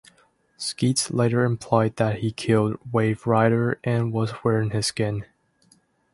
Skeets 0.57 1.11
later 1.11 1.43
implied 1.45 1.97
that 1.97 2.21
he 2.21 2.31
killed 2.31 2.79
Waverider 2.91 3.75
and 3.83 4.11
was 4.11 4.43
wearing 4.43 4.71
his 4.71 4.87
skin. 4.87 5.27